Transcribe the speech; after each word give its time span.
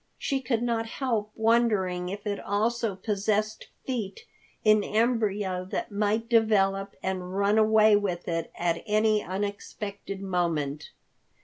She 0.17 0.41
could 0.41 0.63
not 0.63 0.87
help 0.87 1.29
wondering 1.35 2.09
if 2.09 2.25
it 2.25 2.39
also 2.39 2.95
possessed 2.95 3.67
feet 3.85 4.21
in 4.63 4.83
embryo 4.83 5.63
that 5.65 5.91
might 5.91 6.27
develop 6.27 6.95
and 7.03 7.37
run 7.37 7.59
away 7.59 7.95
with 7.95 8.27
it 8.27 8.51
at 8.55 8.81
any 8.87 9.21
unexpected 9.21 10.19
moment. 10.19 10.89